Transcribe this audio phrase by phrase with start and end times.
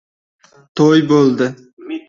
[0.81, 1.51] To‘y bo‘ldi.